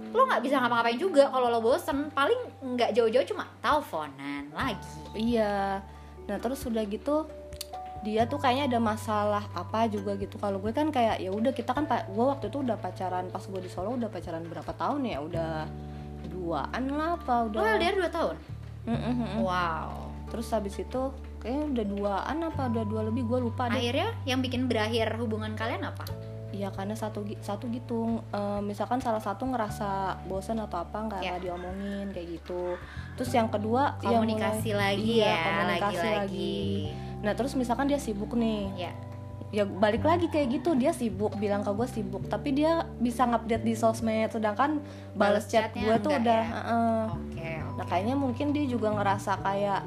[0.10, 2.10] lo nggak bisa ngapa-ngapain juga kalau lo bosen.
[2.10, 4.96] Paling nggak jauh-jauh cuma teleponan lagi.
[5.14, 5.80] Iya.
[6.26, 7.30] Nah terus udah gitu
[8.06, 10.38] dia tuh kayaknya ada masalah apa juga gitu.
[10.38, 13.42] Kalau gue kan kayak ya udah kita kan pak, gue waktu itu udah pacaran pas
[13.42, 15.18] gue di Solo udah pacaran berapa tahun ya?
[15.26, 15.66] Udah
[16.30, 17.58] duaan lah apa udah?
[17.58, 18.36] Lo LDR 2 tahun?
[18.86, 19.42] Mm-mm-mm.
[19.42, 20.14] Wow.
[20.30, 21.02] Terus habis itu
[21.42, 23.82] kayaknya udah duaan apa udah dua lebih gue lupa deh.
[23.82, 26.06] Akhirnya yang bikin berakhir hubungan kalian apa?
[26.56, 28.24] Iya karena satu satu gitu.
[28.32, 32.80] Eh, misalkan salah satu ngerasa bosan atau apa nggak nggak diomongin kayak gitu.
[33.14, 36.16] Terus yang kedua ya mulai- Komunikasi lagi iya, ya, komunikasi lagi-lagi.
[36.16, 36.64] lagi.
[37.20, 38.92] Nah terus misalkan dia sibuk nih, Ya.
[39.52, 43.64] ya balik lagi kayak gitu dia sibuk bilang ke gue sibuk, tapi dia bisa ngupdate
[43.64, 44.80] di sosmed, sedangkan
[45.14, 46.52] balas chat gue tuh udah, ya?
[46.54, 47.04] heeh.
[47.10, 47.52] Oke.
[47.76, 49.84] nah kayaknya mungkin dia juga ngerasa kayak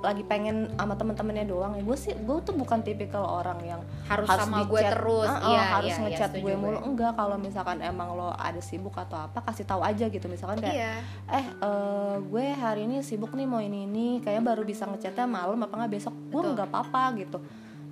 [0.00, 1.82] lagi pengen sama temen-temennya doang ya.
[1.84, 5.28] Gue sih gue tuh bukan tipikal orang yang harus, sama di gue terus.
[5.28, 6.78] Heeh, iya harus iya, iya, ngechat setuju gue mulu.
[6.82, 10.26] enggak kalau misalkan emang lo ada sibuk atau apa kasih tahu aja gitu.
[10.26, 10.92] Misalkan kayak iya.
[11.28, 14.06] Eh eh, gue hari ini sibuk nih mau ini ini.
[14.24, 16.14] Kayaknya baru bisa ngechatnya malam apa nggak besok.
[16.32, 17.38] Gue nggak apa-apa gitu.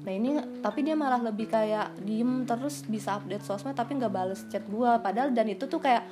[0.08, 4.40] Nah ini tapi dia malah lebih kayak diem terus bisa update sosmed tapi nggak bales
[4.48, 6.08] chat gue padahal dan itu tuh kayak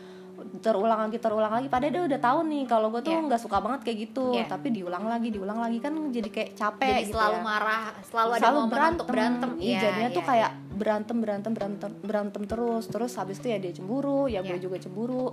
[0.58, 1.66] terulang lagi terulang lagi.
[1.66, 3.26] Padahal dia udah tahu nih kalau gue tuh Iya.
[3.26, 4.26] nggak suka banget kayak gitu.
[4.32, 4.44] Iya.
[4.46, 5.78] tapi diulang lagi diulang lagi.
[5.80, 7.42] Kan jadi kayak capek jadi gitu selalu ya.
[7.42, 9.50] marah selalu ada momen untuk berantem.
[9.56, 12.84] Iya, Iya, jadinya tuh iya, kayak berantem berantem berantem berantem terus.
[12.86, 14.62] Terus habis itu ya dia cemburu ya gue Iya.
[14.62, 15.32] juga cemburu.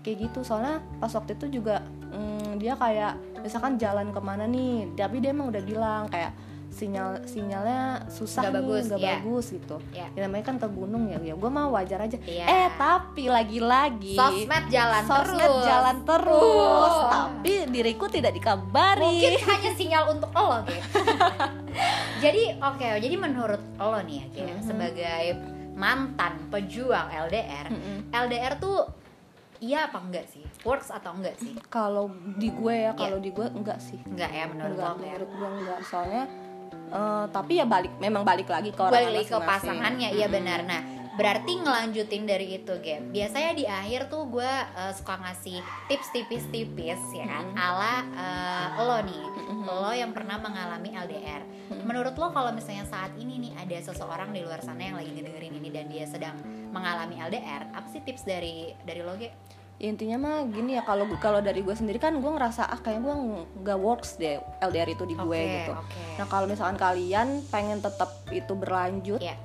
[0.00, 0.40] Kayak gitu.
[0.42, 5.32] Soalnya pas waktu itu juga mm, dia kayak misalkan jalan ke mana nih tapi dia
[5.32, 6.32] emang udah bilang kayak
[6.70, 9.10] sinyal sinyalnya susah nih bagus, nggak iya.
[9.18, 9.76] bagus gitu.
[9.90, 10.06] Iya.
[10.14, 11.34] ya namanya kan ke gunung ya ya.
[11.34, 12.16] Gue mau wajar aja.
[12.22, 12.44] Iya.
[12.46, 15.64] eh tapi lagi-lagi sosmed jalan sosmed terus.
[15.66, 16.94] jalan terus.
[16.94, 17.10] Uh.
[17.10, 19.02] tapi diriku tidak dikabari.
[19.02, 20.98] Mungkin hanya sinyal untuk lo gitu
[22.24, 24.62] jadi oke jadi menurut lo nih ya Ki, Mhm.
[24.62, 25.24] sebagai
[25.72, 27.98] mantan pejuang LDR Mm-mm.
[28.12, 28.84] LDR tuh
[29.60, 30.40] iya apa enggak sih?
[30.64, 31.52] Works atau enggak sih?
[31.68, 34.00] Kalau di gue ya kalau di gue enggak sih.
[34.04, 35.78] Enggak ya menurut enggak lo ya menurut gue enggak.
[35.84, 36.24] Soalnya
[36.72, 39.50] eh, tapi ya balik memang balik lagi ke orang balik lagi ke masing-masing.
[39.50, 40.36] pasangannya iya Mm-mm.
[40.40, 45.60] benar nah berarti ngelanjutin dari itu Gap biasanya di akhir tuh gue eh, suka ngasih
[45.90, 49.24] tips tipis-tipis ya kan ala eh, lo nih
[49.60, 51.42] lo yang pernah mengalami LDR
[51.84, 55.54] menurut lo kalau misalnya saat ini nih ada seseorang di luar sana yang lagi ngedengerin
[55.60, 59.59] ini dan dia sedang mengalami LDR apa sih tips dari dari lo Ge?
[59.80, 63.00] Ya, intinya mah gini ya kalau kalau dari gue sendiri kan gue ngerasa ah kayak
[63.00, 63.14] gue
[63.58, 65.72] nggak works deh LDR itu di gue Oke, gitu.
[65.72, 66.02] oke.
[66.20, 69.40] nah kalau misalkan kalian pengen tetap itu berlanjut Iya.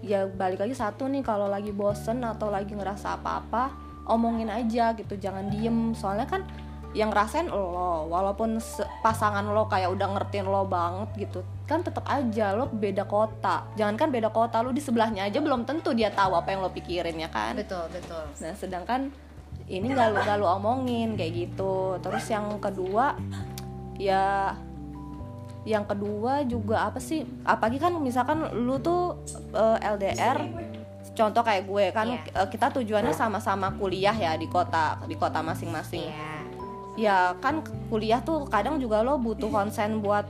[0.00, 3.76] ya balik lagi satu nih kalau lagi bosen atau lagi ngerasa apa-apa
[4.08, 5.92] omongin aja gitu jangan diem.
[5.92, 6.48] Soalnya kan
[6.94, 8.62] yang ngerasain lo walaupun
[9.02, 13.68] pasangan lo kayak udah ngertiin lo banget gitu kan tetap aja lo beda kota.
[13.74, 16.70] Jangan kan beda kota lo di sebelahnya aja belum tentu dia tahu apa yang lo
[16.70, 17.52] pikirin ya kan?
[17.52, 18.24] Betul betul.
[18.40, 19.00] Nah, sedangkan
[19.66, 21.96] ini gak lu, gak lu omongin kayak gitu.
[21.98, 23.16] Terus yang kedua
[23.96, 24.52] ya
[25.64, 27.24] yang kedua juga apa sih?
[27.42, 29.16] Apalagi kan misalkan lu tuh
[29.50, 30.38] eh, LDR
[31.14, 32.20] contoh kayak gue kan Iya.
[32.42, 36.04] eh, kita tujuannya sama-sama kuliah ya di kota di kota masing-masing.
[36.04, 36.32] iya
[36.94, 37.58] Ya kan
[37.90, 40.22] kuliah tuh kadang juga lo butuh konsen buat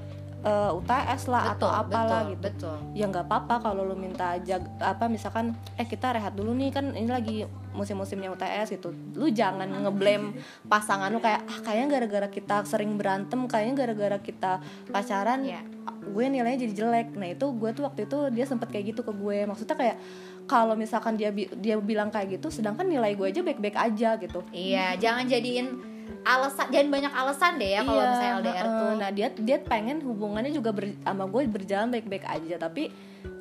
[0.44, 2.44] eh, UTS lah atau apalah betul, gitu.
[2.44, 2.76] betul.
[2.92, 6.92] Ya nggak apa-apa kalau lu minta aja apa misalkan eh kita rehat dulu nih kan
[6.92, 7.36] ini lagi
[7.72, 8.92] musim-musimnya UTS gitu.
[9.16, 10.36] Lu jangan ngeblame
[10.68, 14.60] pasangan lu kayak ah kayaknya gara-gara kita sering berantem kayaknya gara-gara kita
[14.92, 15.60] pacaran Iya.
[16.04, 17.08] gue nilainya jadi jelek.
[17.16, 19.48] Nah itu gue tuh waktu itu dia sempet kayak gitu ke gue.
[19.48, 19.96] Maksudnya kayak
[20.44, 24.44] kalau misalkan dia dia bilang kayak gitu sedangkan nilai gue aja baik-baik aja gitu.
[24.52, 28.78] Iya, jangan jadiin alasan, jangan banyak alasan deh ya kalau Iya, misalnya LDR heeh.
[28.80, 28.92] tuh.
[28.96, 32.88] Nah dia dia pengen hubungannya juga ber- sama gue berjalan baik-baik aja, tapi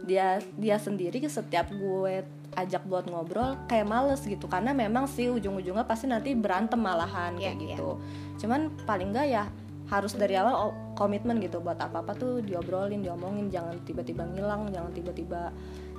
[0.04, 2.24] dia dia sendiri setiap gue
[2.54, 7.50] ajak buat ngobrol kayak males gitu karena memang sih ujung-ujungnya pasti nanti berantem malahan Iya,
[7.50, 7.68] kayak iya.
[7.76, 7.90] gitu.
[8.38, 9.44] Cuman paling enggak ya
[9.90, 15.52] harus dari awal komitmen gitu buat apa-apa tuh diobrolin, diomongin, jangan tiba-tiba ngilang, jangan tiba-tiba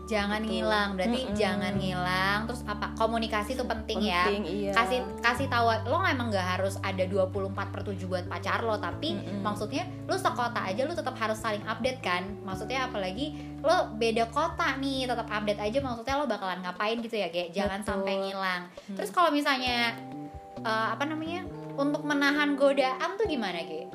[0.04, 0.60] Jangan Gitu.
[0.60, 1.36] ngilang, berarti Mm-mm.
[1.36, 2.38] jangan ngilang.
[2.44, 2.86] Terus apa?
[2.94, 4.28] Komunikasi itu penting, ya.
[4.28, 4.72] penting iya.
[4.76, 9.16] Kasih kasih tahu lo emang nggak harus ada 24 per 7 buat pacar lo, tapi
[9.16, 9.40] Mm-mm.
[9.40, 12.28] maksudnya lo sekota aja lo tetap harus saling update kan.
[12.44, 13.32] Maksudnya apalagi
[13.64, 17.80] lo beda kota nih, tetap update aja maksudnya lo bakalan ngapain gitu ya, kayak jangan
[17.80, 17.88] Betul.
[17.88, 18.62] sampai ngilang.
[18.92, 19.96] Terus kalau misalnya
[20.60, 21.48] eh, apa namanya?
[21.74, 23.90] Untuk menahan godaan tuh gimana, Ge?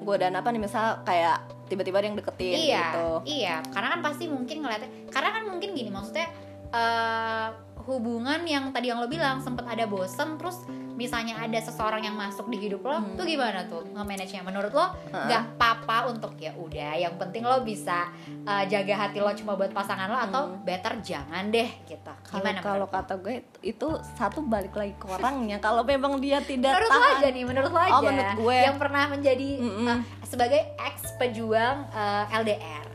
[0.00, 1.38] godaan apa nih misal kayak
[1.70, 3.08] tiba-tiba ada yang deketin iya gitu.
[3.30, 3.54] iya.
[3.70, 6.28] Karena kan pasti mungkin ngeliatnya karena kan mungkin gini maksudnya
[6.74, 7.48] eh,
[7.86, 10.66] hubungan yang tadi yang lo bilang sempet ada bosen terus
[11.00, 13.16] misalnya ada seseorang yang masuk di hidup lo Hmm.
[13.16, 17.62] tuh gimana tuh nge-manage nya menurut lo nggak apa-apa untuk ya udah yang penting lo
[17.62, 18.12] bisa
[18.44, 22.20] eh, jaga hati lo cuma buat pasangan lo atau better jangan deh gitu Hmm.
[22.22, 22.92] kalau gimana kalau lo?
[22.92, 27.16] kata gue itu satu balik lagi ke orangnya kalau memang dia tidak menurut lo tahan
[27.16, 28.58] aja nih menurut lo aja Oh, menurut gue.
[28.60, 29.86] yang pernah menjadi Mm-mm.
[29.88, 32.86] eh, sebagai ex pejuang eh, LDR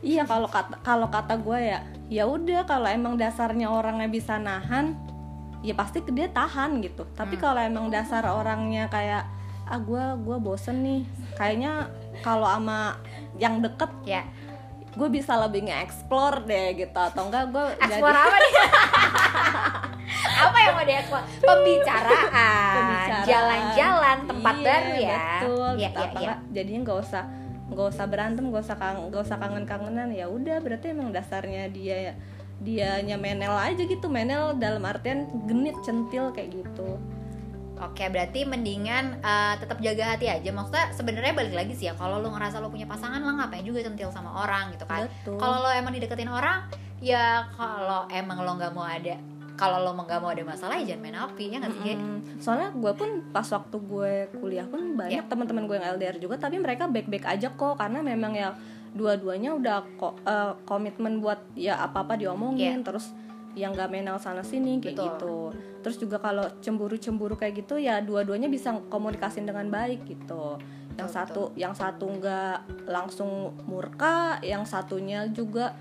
[0.00, 1.78] Iya kalau kata kalau kata gue ya
[2.08, 4.98] ya udah kalau emang dasarnya orangnya bisa nahan
[5.62, 7.06] ya pasti dia tahan gitu.
[7.08, 7.42] Tapi Hmm.
[7.42, 9.24] kalau emang dasar orangnya kayak
[9.62, 11.86] ah gue gue bosen nih kayaknya
[12.20, 12.98] kalau sama
[13.34, 14.22] yang deket ya
[14.92, 18.52] gue bisa lebih nge-explore deh gitu atau enggak gue Eksplor apa nih?
[20.44, 21.22] apa yang mau dieksplor?
[21.40, 23.24] Pembicaraan, Pembicaraan.
[23.24, 25.16] jalan-jalan, tempat Iya, baru ya.
[25.16, 25.96] betul Iya, gitu.
[25.96, 26.18] Apa iya.
[26.20, 27.24] enggak, jadinya nggak usah
[27.72, 32.12] nggak usah berantem nggak usah nggak usah kangen kangenan ya udah berarti emang dasarnya dia
[32.62, 36.98] dianya menel aja gitu menel dalam artian genit centil kayak gitu
[37.82, 40.54] Oke, berarti mendingan eh, tetap jaga hati aja.
[40.54, 41.98] Maksudnya sebenarnya balik lagi sih ya.
[41.98, 45.10] Kalau lo ngerasa lo punya pasangan, lo ngapain juga centil sama orang gitu kan?
[45.26, 46.62] Kalau lo emang dideketin orang,
[47.02, 49.18] ya kalau emang lo nggak mau ada,
[49.58, 51.82] kalau lo nggak mau ada masalah, ya jangan main api ya nggak sih?
[51.82, 51.94] Ge?
[51.98, 52.18] Mm-mm.
[52.38, 55.26] soalnya gue pun pas waktu gue kuliah pun banyak Iya.
[55.26, 58.54] teman-teman gue yang LDR juga tapi mereka baik-baik aja kok karena memang ya
[58.92, 62.84] dua-duanya udah kok eh, komitmen buat ya apa-apa diomongin Iya.
[62.84, 63.10] terus
[63.52, 65.06] yang gak menal sana sini kayak Betul.
[65.08, 65.36] gitu
[65.84, 70.56] terus juga kalau cemburu-cemburu kayak gitu ya dua-duanya bisa komunikasin dengan baik gitu
[70.96, 72.56] yang Betul, satu yang satu nggak
[72.88, 75.72] langsung murka yang satunya juga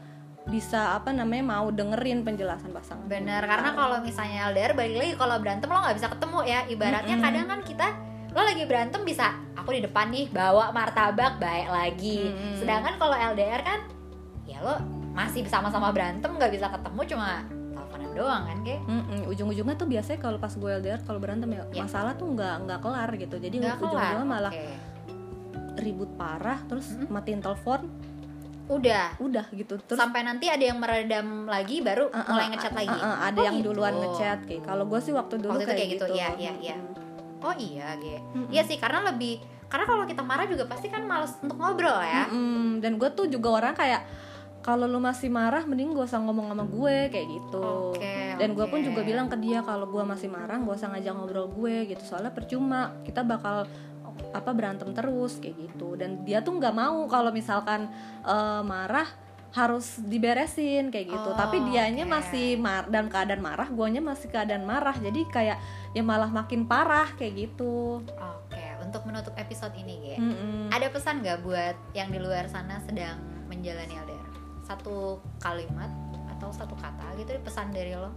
[0.42, 5.36] bisa apa namanya mau dengerin penjelasan pasangan Bener, karena kalau misalnya LDR balik lagi kalau
[5.38, 6.60] berantem lo nggak bisa ketemu ya.
[6.66, 7.28] Ibaratnya Mm-mm.
[7.30, 7.88] kadang kan kita
[8.32, 12.26] lo lagi berantem bisa aku di depan nih bawa martabak baik lagi.
[12.26, 12.56] Mm-mm.
[12.56, 13.80] Sedangkan kalau LDR kan
[14.44, 14.80] ya lo
[15.12, 20.20] masih sama-sama berantem nggak bisa ketemu cuma teleponan doang kan kayak Mm-mm, ujung-ujungnya tuh biasanya
[20.20, 21.84] kalau pas gue LDR kalau berantem ya Ya.
[21.84, 24.72] masalah tuh nggak nggak kelar gitu jadi ujung-ujungnya malah Oke.
[25.78, 27.08] ribut parah terus Mm-mm.
[27.10, 27.92] matiin telepon
[28.68, 29.20] Udah.
[29.20, 32.78] udah gitu terus sampai nanti ada yang meredam lagi baru uh, uh, mulai ngechat uh,
[32.80, 32.88] lagi.
[32.90, 33.68] uh, uh, ada Oh, yang gitu.
[33.68, 36.54] duluan ngechat kayak kalau gue sih waktu dulu Waktu kayak, kayak gitu, gitu, iya, iya,
[36.58, 36.76] iya.
[37.42, 38.22] Oh iya, Ge.
[38.22, 38.48] Mm-mm.
[38.54, 42.28] Iya sih karena lebih karena kalau kita marah juga pasti kan males untuk ngobrol ya.
[42.28, 42.84] Mm-mm.
[42.84, 44.04] dan gue tuh juga orang kayak
[44.62, 48.66] kalau lu masih marah mending gak usah ngomong sama gue kayak gitu Oke, dan gue
[48.70, 52.04] pun juga bilang ke dia kalau gue masih marah gak usah ngajak ngobrol gue gitu
[52.06, 53.66] soalnya percuma kita bakal
[54.32, 57.90] apa berantem terus kayak gitu dan dia tuh nggak mau kalau misalkan
[58.22, 59.10] eh, marah
[59.52, 62.14] harus diberesin kayak gitu Oh, tapi dianya oke.
[62.14, 65.58] masih mar dan keadaan marah guanya masih keadaan marah jadi kayak
[65.92, 70.16] ya malah makin parah kayak gitu Oke, untuk menutup episode ini, Ge.
[70.18, 70.72] Mm-mm.
[70.72, 74.28] Ada pesan nggak buat yang di luar sana sedang menjalani LDR?
[74.62, 75.92] Satu kalimat
[76.30, 78.12] atau satu kata gitu pesan dari lo?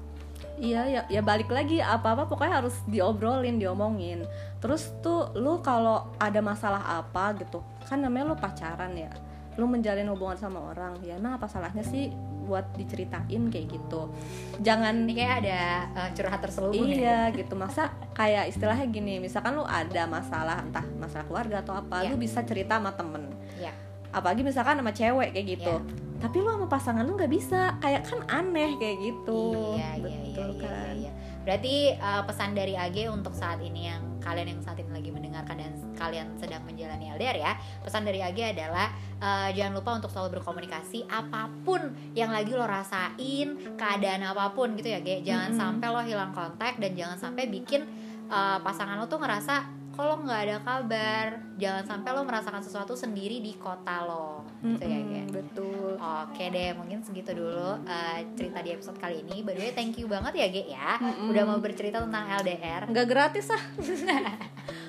[0.55, 4.23] Iya ya ya balik lagi apa-apa pokoknya harus diobrolin, diomongin.
[4.59, 9.11] Terus tuh lu kalau ada masalah apa gitu, kan namanya lu pacaran ya.
[9.55, 12.11] Lu menjalin hubungan sama orang, ya emang apa salahnya sih
[12.45, 14.13] buat diceritain kayak gitu.
[14.61, 15.61] Jangan Ini kayak ada
[15.97, 16.97] eh, curhat terselubung ya.
[16.97, 22.05] Iya gitu masa kayak istilahnya gini misalkan lu ada masalah entah masalah keluarga atau apa
[22.05, 22.13] Iya.
[22.13, 23.73] lu bisa cerita sama temen Iya.
[24.11, 26.04] apalagi misalkan sama cewek kayak gitu Iya.
[26.25, 30.25] Tapi lu sama pasangan lu nggak bisa kayak kan aneh kayak gitu Iya, iya, betul
[30.25, 31.13] iya, iya, kan iya.
[31.45, 35.61] Berarti eh, pesan dari AG untuk saat ini yang kalian yang saat ini lagi mendengarkan
[35.61, 37.53] dan kalian sedang menjalani LDR ya.
[37.85, 38.89] Pesan dari AG adalah
[39.21, 44.73] eh, jangan lupa untuk selalu berkomunikasi apa pun yang lagi lo rasain, keadaan apa pun
[44.81, 45.21] gitu ya, Ge.
[45.21, 45.61] Jangan Mm-mm.
[45.61, 47.85] sampai lo hilang kontak dan jangan sampai bikin
[48.33, 51.27] eh, pasangan lo tuh ngerasa kalau nggak ada kabar.
[51.55, 54.43] Jangan sampai lo merasakan sesuatu sendiri di kota lo.
[54.59, 55.21] Gitu ya, Ge.
[55.21, 59.41] Mm-mm, betul Oke deh, mungkin segitu dulu uh, cerita di episode kali ini.
[59.41, 60.99] By the way, thank you banget ya, Ge ya.
[60.99, 61.31] Mm-mm.
[61.31, 62.83] Udah mau bercerita tentang LDR.
[62.87, 63.63] nggak gratis ah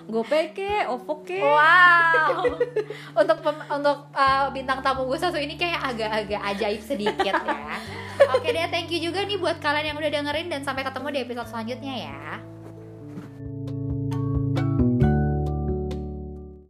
[0.06, 2.46] GoPay ke OVO ke Wow.
[3.22, 7.78] untuk pem- untuk uh, bintang tamu gue satu ini kayak agak-agak ajaib sedikit ya.
[8.34, 11.20] Oke deh, thank you juga nih buat kalian yang udah dengerin dan sampai ketemu di
[11.22, 12.22] episode selanjutnya ya.